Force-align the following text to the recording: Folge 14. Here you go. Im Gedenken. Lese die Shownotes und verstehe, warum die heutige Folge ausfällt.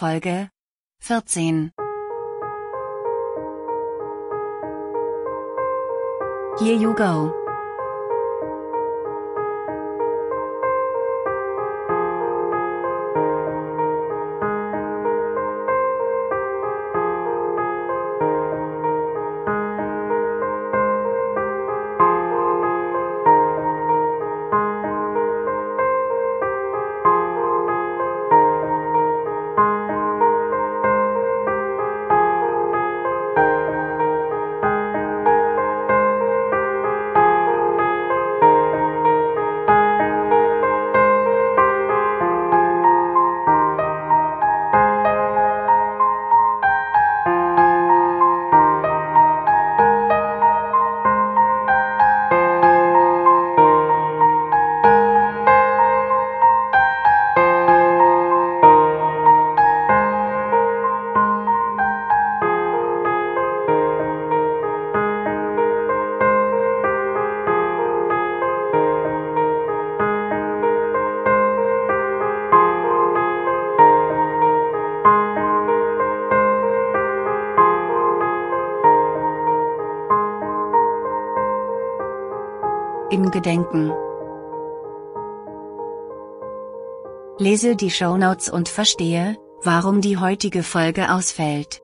Folge 0.00 0.48
14. 1.02 1.72
Here 6.58 6.74
you 6.74 6.94
go. 6.94 7.39
Im 83.10 83.32
Gedenken. 83.32 83.90
Lese 87.38 87.74
die 87.74 87.90
Shownotes 87.90 88.48
und 88.48 88.68
verstehe, 88.68 89.36
warum 89.64 90.00
die 90.00 90.16
heutige 90.16 90.62
Folge 90.62 91.12
ausfällt. 91.12 91.82